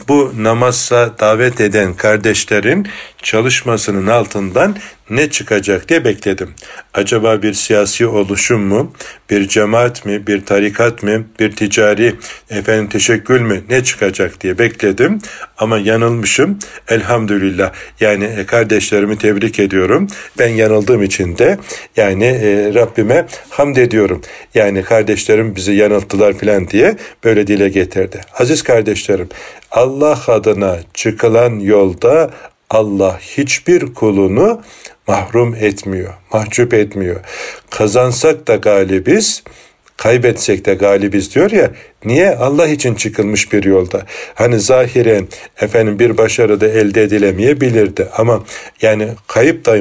[0.08, 2.88] Bu namaza davet eden kardeşlerin
[3.22, 4.76] çalışmasının altından
[5.10, 6.54] ne çıkacak diye bekledim.
[6.94, 8.92] Acaba bir siyasi oluşum mu,
[9.30, 12.14] bir cemaat mi, bir tarikat mı, bir ticari
[12.50, 15.18] efendim teşekkül mü ne çıkacak diye bekledim.
[15.58, 16.58] Ama yanılmışım.
[16.88, 17.72] Elhamdülillah.
[18.00, 20.06] Yani e, kardeşlerimi tebrik ediyorum.
[20.38, 21.58] Ben yanıldığım için de
[21.96, 24.22] yani e, Rabbime hamd ediyorum.
[24.54, 28.20] Yani kardeşlerim bizi yanılttılar filan diye böyle dile getirdi.
[28.38, 29.28] Aziz kardeşlerim
[29.72, 32.30] Allah adına çıkılan yolda
[32.70, 34.60] Allah hiçbir kulunu
[35.08, 37.20] mahrum etmiyor, mahcup etmiyor.
[37.70, 39.42] Kazansak da galibiz,
[39.96, 41.70] kaybetsek de galibiz diyor ya.
[42.04, 42.36] Niye?
[42.36, 44.02] Allah için çıkılmış bir yolda.
[44.34, 45.28] Hani zahiren
[45.60, 48.44] efendim bir başarı da elde edilemeyebilirdi ama
[48.82, 49.76] yani kayıp da?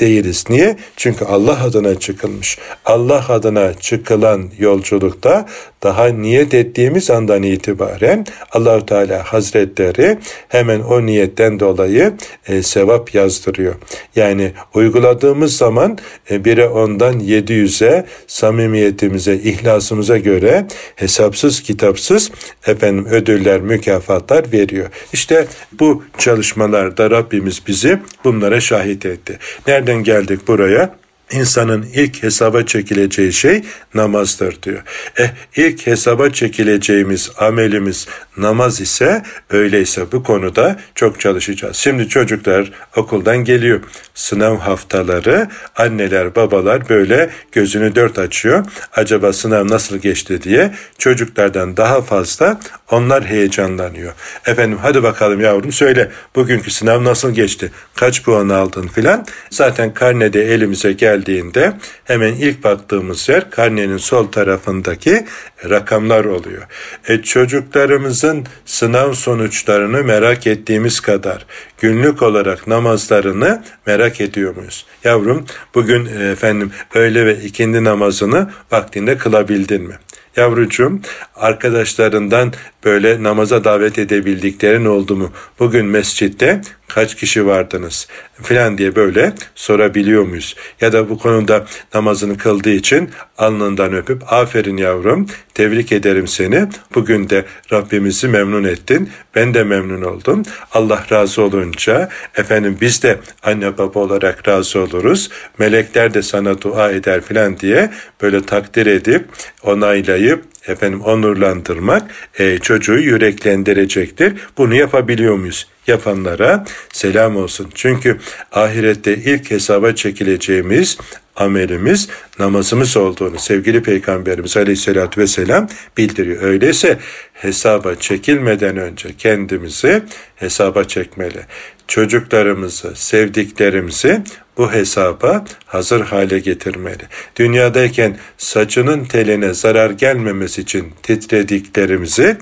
[0.00, 0.44] Değiliz.
[0.50, 0.76] Niye?
[0.96, 2.58] Çünkü Allah adına çıkılmış.
[2.84, 5.46] Allah adına çıkılan yolculukta
[5.82, 12.12] daha niyet ettiğimiz andan itibaren Allahu Teala Hazretleri hemen o niyetten dolayı
[12.48, 13.74] e, sevap yazdırıyor.
[14.16, 15.98] Yani uyguladığımız zaman
[16.30, 22.30] e, bire ondan 700'e samimiyetimize, ihlasımıza göre hesapsız kitapsız
[22.66, 24.88] efendim ödüller, mükafatlar veriyor.
[25.12, 25.46] İşte
[25.80, 29.38] bu çalışmalarda Rabbimiz bizi bunlara şahit etti.
[29.86, 30.90] Nereden geldik buraya?
[31.32, 33.62] İnsanın ilk hesaba çekileceği şey
[33.94, 34.82] namazdır diyor.
[35.16, 41.76] Eh ilk hesaba çekileceğimiz amelimiz namaz ise öyleyse bu konuda çok çalışacağız.
[41.76, 43.80] Şimdi çocuklar okuldan geliyor.
[44.14, 48.66] Sınav haftaları anneler babalar böyle gözünü dört açıyor.
[48.92, 52.60] Acaba sınav nasıl geçti diye çocuklardan daha fazla
[52.90, 54.12] onlar heyecanlanıyor.
[54.46, 57.72] Efendim hadi bakalım yavrum söyle bugünkü sınav nasıl geçti?
[57.94, 59.26] Kaç puan aldın filan?
[59.50, 61.72] Zaten karnede elimize geldiğinde
[62.04, 65.26] hemen ilk baktığımız yer karnenin sol tarafındaki
[65.70, 66.62] rakamlar oluyor.
[67.08, 71.46] E, çocuklarımızın sınav sonuçlarını merak ettiğimiz kadar
[71.80, 74.86] günlük olarak namazlarını merak ediyor muyuz?
[75.04, 79.94] Yavrum bugün e, efendim öğle ve ikindi namazını vaktinde kılabildin mi?
[80.36, 81.00] Yavrucuğum
[81.36, 82.52] arkadaşlarından
[82.84, 85.32] böyle namaza davet edebildiklerin oldu mu?
[85.58, 88.08] Bugün mescitte kaç kişi vardınız
[88.42, 90.56] filan diye böyle sorabiliyor muyuz?
[90.80, 96.68] Ya da bu konuda namazını kıldığı için alnından öpüp aferin yavrum tebrik ederim seni.
[96.94, 99.10] Bugün de Rabbimizi memnun ettin.
[99.34, 100.42] Ben de memnun oldum.
[100.72, 105.30] Allah razı olunca efendim biz de anne baba olarak razı oluruz.
[105.58, 107.90] Melekler de sana dua eder filan diye
[108.22, 109.24] böyle takdir edip
[109.62, 110.25] onaylayıp
[110.66, 114.32] efendim onurlandırmak e, çocuğu yüreklendirecektir.
[114.58, 115.66] Bunu yapabiliyor muyuz?
[115.86, 117.70] Yapanlara selam olsun.
[117.74, 118.18] Çünkü
[118.52, 120.98] ahirette ilk hesaba çekileceğimiz
[121.36, 126.42] amelimiz namazımız olduğunu sevgili Peygamberimiz Aleyhisselatü Vesselam bildiriyor.
[126.42, 126.98] Öyleyse
[127.32, 130.02] hesaba çekilmeden önce kendimizi
[130.36, 131.40] hesaba çekmeli.
[131.88, 134.22] Çocuklarımızı, sevdiklerimizi
[134.56, 137.02] bu hesaba hazır hale getirmeli.
[137.36, 142.36] Dünyadayken saçının teline zarar gelmemesi için titrediklerimizi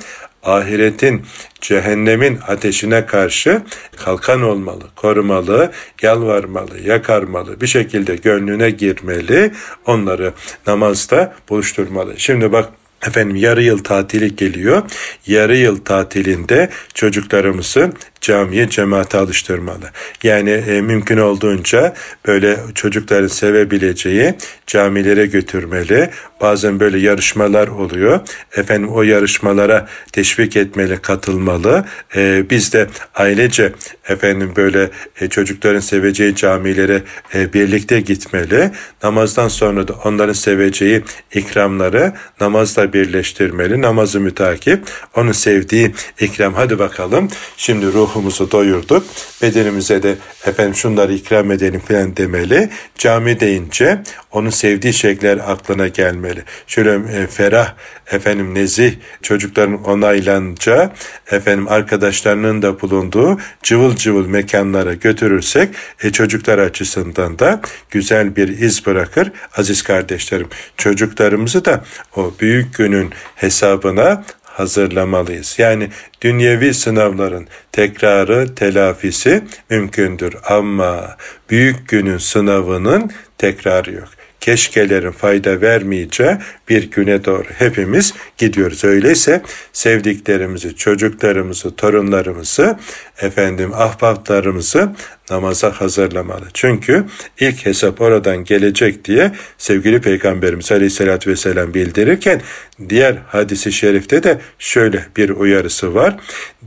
[0.45, 1.23] ahiretin
[1.61, 3.63] cehennemin ateşine karşı
[3.97, 9.53] kalkan olmalı, korumalı, yalvarmalı, yakarmalı, bir şekilde gönlüne girmeli,
[9.87, 10.33] onları
[10.67, 12.15] namazda buluşturmalı.
[12.17, 12.69] Şimdi bak
[13.07, 14.83] Efendim yarı yıl tatili geliyor.
[15.27, 17.93] Yarı yıl tatilinde çocuklarımızı
[18.25, 19.91] camiye cemaate alıştırmalı.
[20.23, 21.95] Yani e, mümkün olduğunca
[22.27, 24.35] böyle çocukların sevebileceği
[24.67, 26.11] camilere götürmeli.
[26.41, 28.21] Bazen böyle yarışmalar oluyor.
[28.57, 31.85] Efendim o yarışmalara teşvik etmeli, katılmalı.
[32.17, 33.73] E, biz de ailece
[34.09, 37.03] efendim böyle e, çocukların seveceği camilere
[37.35, 38.71] e, birlikte gitmeli.
[39.03, 41.03] Namazdan sonra da onların seveceği
[41.35, 43.83] ikramları namazla birleştirmeli.
[43.83, 44.83] Namazı mütakip,
[45.17, 46.55] onun sevdiği ikram.
[46.55, 47.29] Hadi bakalım.
[47.57, 49.07] Şimdi ruh ruhumuzu doyurduk.
[49.43, 52.71] Bedenimize de efendim şunları ikram edelim falan demeli.
[52.99, 56.43] Cami deyince onun sevdiği şeyler aklına gelmeli.
[56.67, 57.75] Şöyle e, ferah,
[58.11, 60.93] efendim nezih çocukların onaylanca
[61.31, 68.87] efendim arkadaşlarının da bulunduğu cıvıl cıvıl mekanlara götürürsek e, çocuklar açısından da güzel bir iz
[68.87, 69.33] bırakır.
[69.57, 71.85] Aziz kardeşlerim çocuklarımızı da
[72.17, 74.25] o büyük günün hesabına
[74.55, 75.59] hazırlamalıyız.
[75.59, 75.89] Yani
[76.23, 81.17] dünyevi sınavların tekrarı, telafisi mümkündür ama
[81.51, 84.09] büyük günün sınavının tekrarı yok
[84.45, 86.37] keşkelerin fayda vermeyeceği
[86.69, 88.85] bir güne doğru hepimiz gidiyoruz.
[88.85, 92.79] Öyleyse sevdiklerimizi, çocuklarımızı, torunlarımızı,
[93.23, 94.93] efendim ahbaplarımızı
[95.31, 96.45] namaza hazırlamalı.
[96.55, 97.05] Çünkü
[97.41, 102.41] ilk hesap oradan gelecek diye sevgili Peygamberimiz Aleyhisselatü Vesselam bildirirken
[102.89, 106.17] diğer hadisi şerifte de şöyle bir uyarısı var.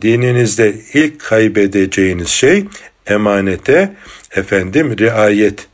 [0.01, 2.65] Dininizde ilk kaybedeceğiniz şey
[3.07, 3.95] emanete
[4.35, 5.67] efendim riayet,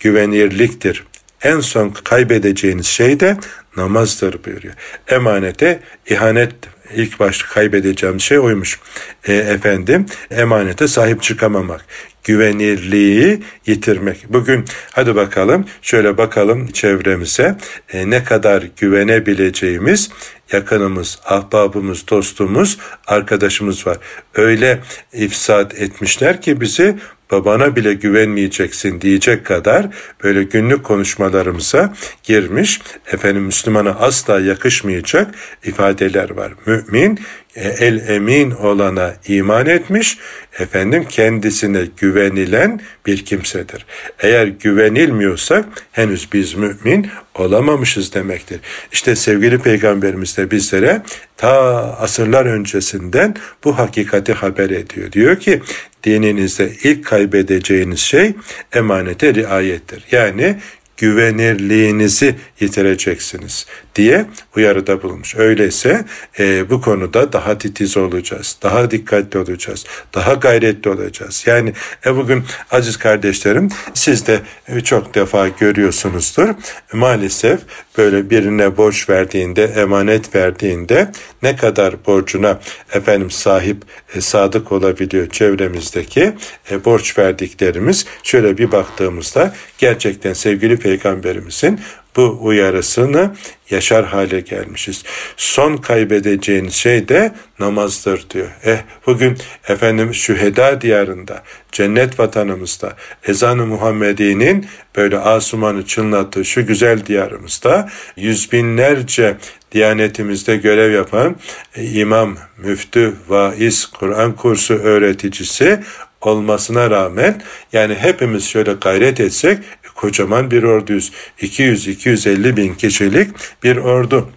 [0.00, 1.04] güvenirliktir
[1.44, 3.36] en son kaybedeceğiniz şey de
[3.76, 4.74] namazdır buyuruyor.
[5.08, 6.52] Emanete ihanet
[6.94, 8.80] ilk başta kaybedeceğim şey oymuş.
[9.24, 11.84] E, efendim emanete sahip çıkamamak
[12.24, 14.26] güvenirliği yitirmek.
[14.28, 17.56] Bugün hadi bakalım şöyle bakalım çevremize
[17.92, 20.10] e, ne kadar güvenebileceğimiz
[20.52, 23.98] yakınımız, ahbabımız, dostumuz, arkadaşımız var.
[24.34, 24.80] Öyle
[25.12, 26.96] ifsad etmişler ki bizi
[27.30, 29.88] babana bile güvenmeyeceksin diyecek kadar
[30.24, 32.80] böyle günlük konuşmalarımıza girmiş.
[33.12, 35.34] Efendim Müslümana asla yakışmayacak
[35.64, 36.52] ifadeler var.
[36.66, 37.20] Mümin
[37.56, 40.18] e, el emin olana iman etmiş,
[40.58, 43.86] efendim kendisine güvenilen bir kimsedir.
[44.20, 48.60] Eğer güvenilmiyorsak henüz biz mümin olamamışız demektir.
[48.92, 51.02] İşte sevgili peygamberimiz de bizlere
[51.36, 51.52] ta
[52.00, 55.12] asırlar öncesinden bu hakikati haber ediyor.
[55.12, 55.62] Diyor ki
[56.04, 58.32] dininizde ilk kaybedeceğiniz şey
[58.72, 60.04] emanete riayettir.
[60.12, 60.56] Yani
[60.96, 64.26] güvenirliğinizi yitireceksiniz diye
[64.56, 65.34] uyarıda bulunmuş.
[65.36, 66.04] Öyleyse
[66.38, 71.44] e, bu konuda daha titiz olacağız, daha dikkatli olacağız, daha gayretli olacağız.
[71.46, 71.72] Yani
[72.06, 74.40] e, bugün aziz kardeşlerim siz de
[74.84, 76.48] çok defa görüyorsunuzdur.
[76.92, 77.60] Maalesef
[77.98, 82.60] böyle birine borç verdiğinde, emanet verdiğinde ne kadar borcuna
[82.92, 83.82] efendim sahip
[84.14, 86.32] e, sadık olabiliyor çevremizdeki
[86.70, 91.80] e, borç verdiklerimiz şöyle bir baktığımızda gerçekten sevgili peygamberimizin
[92.16, 93.34] bu uyarısını
[93.70, 95.02] yaşar hale gelmişiz.
[95.36, 98.48] Son kaybedeceğin şey de namazdır diyor.
[98.64, 102.96] Eh bugün efendim şüheda diyarında, cennet vatanımızda,
[103.28, 109.36] ezanı Muhammedi'nin böyle asumanı çınlattığı şu güzel diyarımızda yüz binlerce
[109.74, 111.36] Diyanetimizde görev yapan
[111.76, 115.80] imam, müftü, vaiz, Kur'an kursu öğreticisi
[116.26, 119.58] olmasına rağmen yani hepimiz şöyle gayret etsek
[119.94, 121.12] kocaman bir orduyuz.
[121.40, 123.30] 200-250 bin kişilik
[123.62, 124.28] bir ordu.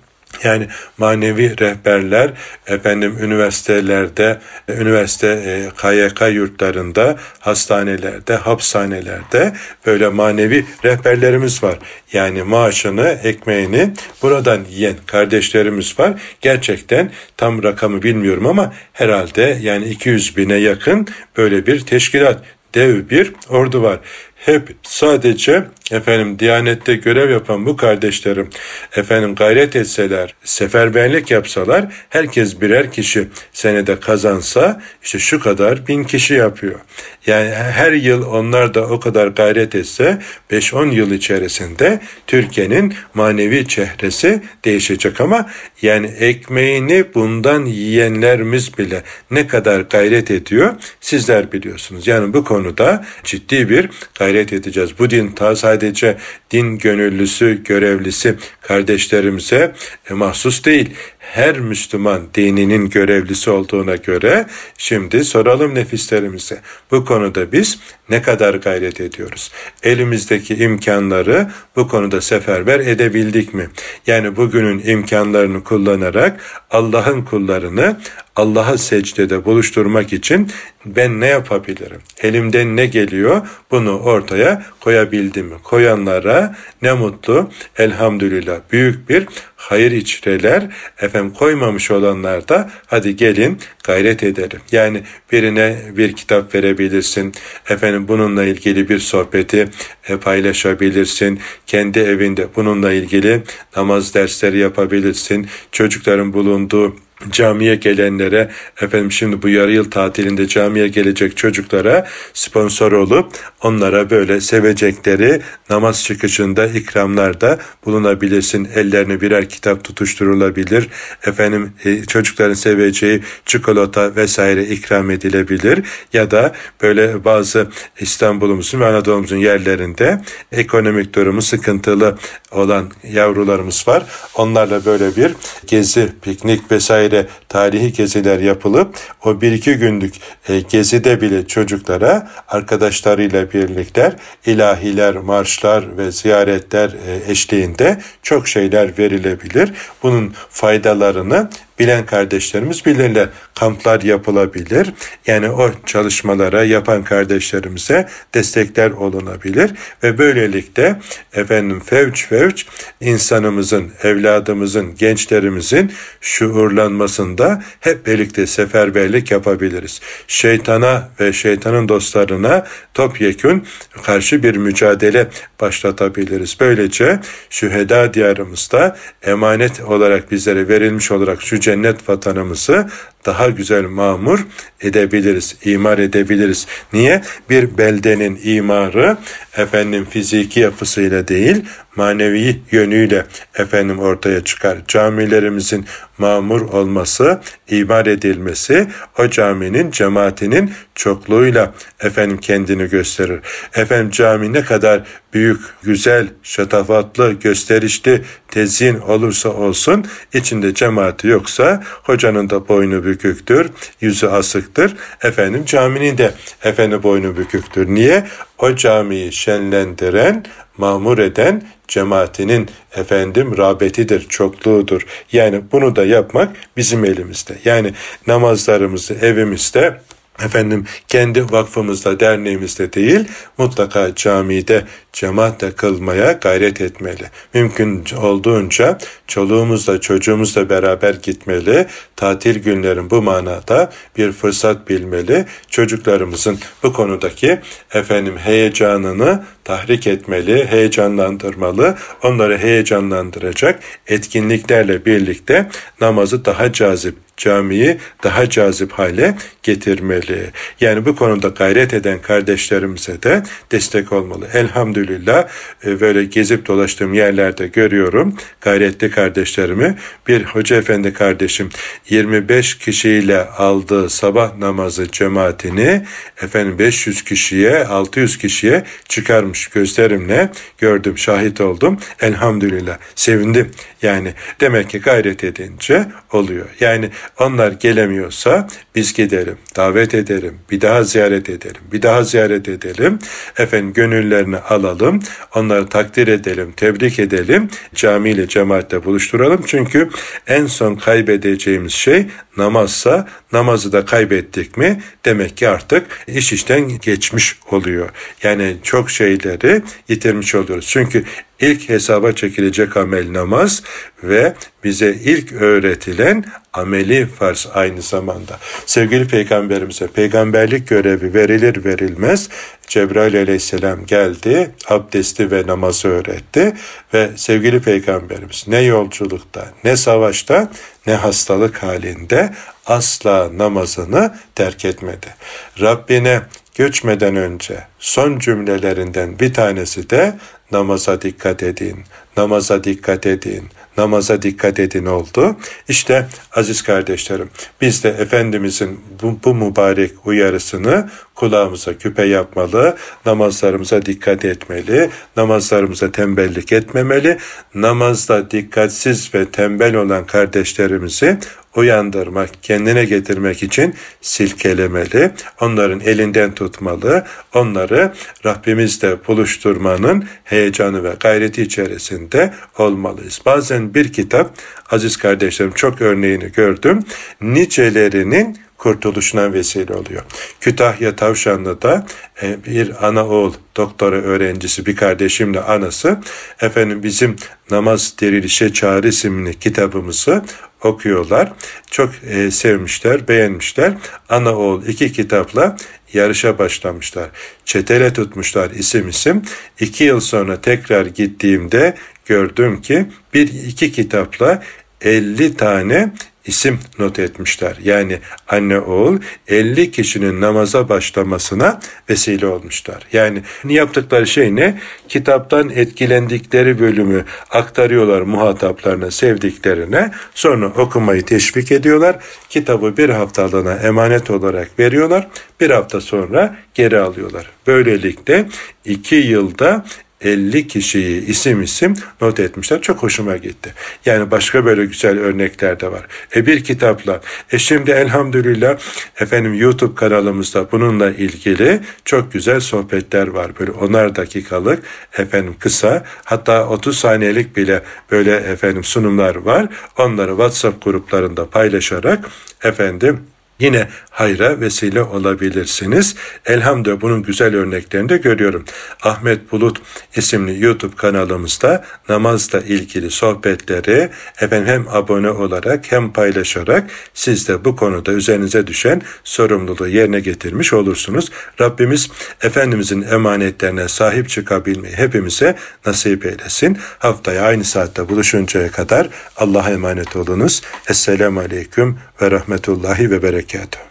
[0.43, 2.32] Yani manevi rehberler
[2.67, 4.38] efendim üniversitelerde,
[4.69, 9.54] üniversite e, KYK yurtlarında, hastanelerde, hapishanelerde
[9.86, 11.80] böyle manevi rehberlerimiz var.
[12.13, 16.13] Yani maaşını, ekmeğini buradan yiyen kardeşlerimiz var.
[16.41, 22.43] Gerçekten tam rakamı bilmiyorum ama herhalde yani 200 bine yakın böyle bir teşkilat
[22.76, 24.00] dev bir ordu var
[24.47, 28.49] hep sadece efendim Diyanette görev yapan bu kardeşlerim
[28.95, 36.33] efendim gayret etseler, seferberlik yapsalar herkes birer kişi senede kazansa işte şu kadar bin kişi
[36.33, 36.79] yapıyor.
[37.27, 40.17] Yani her yıl onlar da o kadar gayret etse
[40.51, 45.49] 5-10 yıl içerisinde Türkiye'nin manevi çehresi değişecek ama
[45.81, 52.07] yani ekmeğini bundan yiyenlerimiz bile ne kadar gayret ediyor sizler biliyorsunuz.
[52.07, 55.00] Yani bu konuda ciddi bir gayret edeceğiz.
[55.00, 56.17] Bu din ta sadece
[56.52, 58.36] din gönüllüsü, görevlisi
[58.67, 59.73] kardeşlerimize
[60.10, 64.45] e, mahsus değil her Müslüman dininin görevlisi olduğuna göre
[64.77, 66.62] şimdi soralım nefislerimize.
[66.91, 69.51] Bu konuda biz ne kadar gayret ediyoruz?
[69.84, 73.67] Elimizdeki imkanları bu konuda seferber edebildik mi?
[74.08, 77.97] Yani bugünün imkanlarını kullanarak Allah'ın kullarını
[78.36, 80.51] Allah'a secdede buluşturmak için
[80.86, 82.01] ben ne yapabilirim?
[82.21, 83.47] Elimden ne geliyor?
[83.71, 85.56] Bunu ortaya koyabildim mi?
[85.63, 87.49] Koyanlara ne mutlu.
[87.77, 90.67] Elhamdülillah büyük bir hayır içreler
[91.00, 94.60] efendim koymamış olanlar da hadi gelin gayret edelim.
[94.72, 97.34] Yani birine bir kitap verebilirsin.
[97.70, 99.70] Efendim bununla ilgili bir sohbeti
[100.10, 101.39] e, paylaşabilirsin.
[101.65, 103.43] Kendi evinde bununla ilgili
[103.76, 105.48] namaz dersleri yapabilirsin.
[105.72, 106.96] Çocukların bulunduğu
[107.30, 108.49] camiye gelenlere
[108.82, 116.03] efendim şimdi bu yarı yıl tatilinde camiye gelecek çocuklara sponsor olup onlara böyle sevecekleri namaz
[116.03, 118.67] çıkışında ikramlarda bulunabilirsin.
[118.75, 120.88] Ellerine birer kitap tutuşturulabilir.
[121.25, 125.84] Efendim e, çocukların seveceği çikolata vesaire ikram edilebilir.
[126.13, 127.67] Ya da böyle bazı
[127.99, 132.17] İstanbul'umuzun ve Anadolu'muzun yerlerinde ekonomik durumu sıkıntılı
[132.51, 134.06] olan yavrularımız var.
[134.36, 135.32] Onlarla böyle bir
[135.67, 140.15] gezi, piknik vesaire vesaire tarihi geziler yapılıp o bir iki günlük
[140.50, 144.15] e, gezide bile çocuklara arkadaşlarıyla birlikte
[144.46, 149.74] ilahiler, marşlar ve ziyaretler e, eşliğinde çok şeyler verilebilir.
[150.04, 153.30] Bunun faydalarını bilen kardeşlerimiz bilirler.
[153.56, 154.94] Kamplar yapılabilir.
[155.28, 159.72] Yani o çalışmalara yapan kardeşlerimize destekler olunabilir
[160.04, 161.00] ve böylelikle
[161.34, 162.66] efendim fevç fevç
[163.02, 170.02] insanımızın, evladımızın, gençlerimizin şuurlanmasında hep birlikte seferberlik yapabiliriz.
[170.28, 173.63] Şeytana ve şeytanın dostlarına topyekün
[174.04, 175.28] karşı bir mücadele
[175.62, 176.58] başlatabiliriz.
[176.60, 182.88] Böylece şüheda diyarımızda emanet olarak bizlere verilmiş olarak şu cennet vatanımızı
[183.25, 184.47] daha güzel mamur
[184.82, 186.67] edebiliriz, imar edebiliriz.
[186.93, 187.21] Niye?
[187.49, 189.17] Bir beldenin imarı
[189.58, 191.65] efendim fiziki yapısıyla değil,
[191.97, 194.77] manevi yönüyle efendim ortaya çıkar.
[194.88, 195.86] Camilerimizin
[196.17, 198.88] mamur olması, imar edilmesi
[199.19, 203.39] o caminin cemaatinin çokluğuyla efendim kendini gösterir.
[203.75, 212.49] Efendim cami ne kadar büyük, güzel, şatafatlı, gösterişli, tezyin olursa olsun içinde cemaati yoksa hocanın
[212.49, 213.69] da boynu büküktür,
[214.01, 214.95] yüzü asıktır.
[215.23, 216.31] Efendim caminin de
[216.63, 217.88] efendim boynu büküktür.
[217.88, 218.27] Niye?
[218.60, 220.46] O camiyi şenlendiren,
[220.78, 225.08] mamur eden cemaatinin efendim rağbetidir, çokluğudur.
[225.32, 227.58] Yani bunu da yapmak bizim elimizde.
[227.65, 227.93] Yani
[228.28, 230.02] namazlarımızı evimizde
[230.45, 233.26] efendim kendi vakfımızda, derneğimizde değil,
[233.58, 237.23] mutlaka camide cemaatle kılmaya gayret etmeli.
[237.54, 241.88] Mümkün olduğunca çoluğumuzla, çocuğumuzla beraber gitmeli.
[242.15, 245.46] Tatil günlerin bu manada bir fırsat bilmeli.
[245.69, 247.60] Çocuklarımızın bu konudaki
[247.94, 251.98] efendim heyecanını tahrik etmeli, heyecanlandırmalı.
[252.23, 255.69] Onları heyecanlandıracak etkinliklerle birlikte
[256.02, 260.52] namazı daha cazip camiyi daha cazip hale getirmeli.
[260.81, 264.48] Yani bu konuda gayret eden kardeşlerimize de destek olmalı.
[264.54, 265.48] Elhamdülillah
[265.85, 269.96] e, böyle gezip dolaştığım yerlerde görüyorum gayretli kardeşlerimi.
[270.27, 271.69] Bir hoca efendi kardeşim
[272.10, 276.06] 25 kişiyle aldığı sabah namazı cemaatini
[276.42, 281.98] efendim 500 kişiye 600 kişiye çıkarmış gözlerimle gördüm şahit oldum.
[282.21, 283.71] Elhamdülillah sevindim.
[284.02, 286.65] Yani demek ki gayret edince oluyor.
[286.79, 287.10] Yani
[287.40, 293.19] onlar gelemiyorsa biz gidelim, davet edelim, bir daha ziyaret edelim, bir daha ziyaret edelim.
[293.58, 295.23] Efendim gönüllerini alalım,
[295.56, 299.63] onları takdir edelim, tebrik edelim, camiyle cemaatle buluşturalım.
[299.65, 300.10] Çünkü
[300.48, 302.25] en son kaybedeceğimiz şey
[302.58, 308.10] namazsa namazı da kaybettik mi demek ki artık iş işten geçmiş oluyor.
[308.44, 310.88] Yani çok şeyleri yitirmiş oluyoruz.
[310.88, 311.23] Çünkü
[311.60, 313.83] ilk hesaba çekilecek amel namaz
[314.23, 314.53] ve
[314.83, 318.60] bize ilk öğretilen ameli farz aynı zamanda.
[318.85, 322.49] Sevgili peygamberimize peygamberlik görevi verilir verilmez
[322.87, 326.73] Cebrail aleyhisselam geldi, abdesti ve namazı öğretti
[327.13, 330.71] ve sevgili peygamberimiz ne yolculukta, ne savaşta,
[331.08, 332.53] ne hastalık halinde
[332.85, 335.35] asla namazını terk etmedi.
[335.81, 336.41] Rabbine
[336.78, 340.36] göçmeden önce son cümlelerinden bir tanesi de
[340.71, 342.00] namaza dikkat edin,
[342.38, 343.63] namaza dikkat edin,
[343.98, 345.56] namaza dikkat edin oldu.
[345.90, 347.50] İşte aziz kardeşlerim
[347.82, 356.73] biz de Efendimizin bu, bu mübarek uyarısını kulağımıza küpe yapmalı, namazlarımıza dikkat etmeli, namazlarımıza tembellik
[356.73, 357.38] etmemeli,
[357.75, 361.38] namazda dikkatsiz ve tembel olan kardeşlerimizi
[361.75, 365.31] uyandırmak, kendine getirmek için silkelemeli,
[365.62, 368.13] onların elinden tutmalı, onları
[368.46, 373.42] Rabbimizle buluşturmanın heyecanı ve gayreti içerisinde olmalıyız.
[373.46, 374.52] Bazen bir kitap,
[374.92, 377.00] aziz kardeşlerim çok örneğini gördüm,
[377.42, 380.23] nicelerinin kurtuluşuna vesile oluyor.
[380.62, 382.06] Kütahya Tavşanlı'da
[382.44, 386.19] e, bir ana oğul doktora öğrencisi bir kardeşimle anası
[386.62, 387.36] efendim bizim
[387.71, 390.44] namaz dirilişe çağrı isimli kitabımızı
[390.82, 391.54] okuyorlar.
[391.92, 393.94] Çok e, sevmişler, beğenmişler.
[394.30, 395.78] Ana oğul iki kitapla
[396.13, 397.30] yarışa başlamışlar.
[397.65, 399.42] Çetele tutmuşlar isim isim.
[399.80, 404.63] İki yıl sonra tekrar gittiğimde gördüm ki bir iki kitapla
[405.02, 406.13] 50 tane
[406.48, 407.77] isim not etmişler.
[407.83, 411.79] Yani anne oğul 50 kişinin namaza başlamasına
[412.10, 413.04] vesile olmuşlar.
[413.13, 414.79] Yani yaptıkları şey ne?
[415.08, 420.12] Kitaptan etkilendikleri bölümü aktarıyorlar muhataplarına, sevdiklerine.
[420.35, 422.15] Sonra okumayı teşvik ediyorlar.
[422.50, 425.27] Kitabı bir haftalığına emanet olarak veriyorlar.
[425.60, 427.50] Bir hafta sonra geri alıyorlar.
[427.67, 428.45] Böylelikle
[428.85, 429.85] iki yılda
[430.22, 432.82] 50 kişiyi isim isim not etmişler.
[432.82, 433.74] Çok hoşuma gitti.
[434.06, 436.08] Yani başka böyle güzel örnekler de var.
[436.36, 437.22] E bir kitapla.
[437.52, 438.78] E şimdi elhamdülillah
[439.20, 443.52] efendim YouTube kanalımızda bununla ilgili çok güzel sohbetler var.
[443.60, 444.84] Böyle onar dakikalık
[445.18, 449.68] efendim kısa hatta 30 saniyelik bile böyle efendim sunumlar var.
[449.98, 452.26] Onları WhatsApp gruplarında paylaşarak
[452.63, 453.20] efendim
[453.60, 456.15] yine hayra vesile olabilirsiniz.
[456.45, 458.65] Elhamdülillah bunun güzel örneklerini de görüyorum.
[459.03, 459.81] Ahmet Bulut
[460.15, 464.10] isimli YouTube kanalımızda namazla ilgili sohbetleri
[464.41, 470.73] efendim hem abone olarak hem paylaşarak siz de bu konuda üzerinize düşen sorumluluğu yerine getirmiş
[470.73, 471.31] olursunuz.
[471.62, 472.10] Rabbimiz
[472.41, 475.55] Efendimizin emanetlerine sahip çıkabilmeyi hepimize
[475.85, 476.77] nasip eylesin.
[476.99, 480.62] Haftaya aynı saatte buluşuncaya kadar Allah'a emanet olunuz.
[480.89, 483.87] Esselamu Aleyküm ve Rahmetullahi ve Berekatuhu.